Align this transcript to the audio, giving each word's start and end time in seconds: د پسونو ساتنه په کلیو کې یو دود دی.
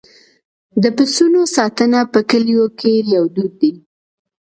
د 0.81 0.83
پسونو 0.95 1.41
ساتنه 1.55 1.99
په 2.13 2.19
کلیو 2.29 2.65
کې 2.79 2.91
یو 3.15 3.23
دود 3.35 3.53
دی. 3.61 3.71